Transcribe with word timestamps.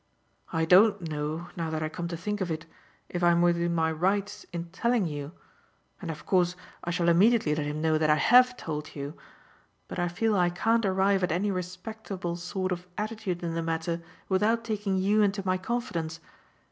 I 0.51 0.65
don't 0.65 0.99
know, 1.11 1.49
now 1.55 1.69
that 1.69 1.83
I 1.83 1.87
come 1.87 2.07
to 2.07 2.17
think 2.17 2.41
of 2.41 2.49
it, 2.49 2.65
if 3.07 3.23
I'm 3.23 3.39
within 3.39 3.75
my 3.75 3.91
rights 3.91 4.47
in 4.51 4.63
telling 4.71 5.05
you 5.05 5.31
and 6.01 6.09
of 6.09 6.25
course 6.25 6.55
I 6.83 6.89
shall 6.89 7.07
immediately 7.07 7.53
let 7.53 7.67
him 7.67 7.83
know 7.83 7.99
that 7.99 8.09
I 8.09 8.15
HAVE 8.15 8.57
told 8.57 8.95
you; 8.95 9.15
but 9.87 9.99
I 9.99 10.07
feel 10.07 10.35
I 10.35 10.49
can't 10.49 10.87
arrive 10.87 11.21
at 11.23 11.31
any 11.31 11.51
respectable 11.51 12.35
sort 12.35 12.71
of 12.71 12.87
attitude 12.97 13.43
in 13.43 13.53
the 13.53 13.61
matter 13.61 14.01
without 14.27 14.63
taking 14.63 14.97
you 14.97 15.21
into 15.21 15.45
my 15.45 15.59
confidence. 15.59 16.19